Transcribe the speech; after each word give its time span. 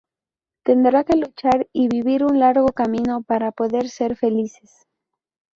Tendrán 0.63 1.03
que 1.03 1.15
luchar 1.15 1.67
y 1.73 1.87
vivir 1.87 2.23
un 2.23 2.39
largo 2.39 2.65
camino 2.69 3.21
para 3.21 3.51
poder 3.51 3.87
ser 3.87 4.15
felices. 4.15 4.87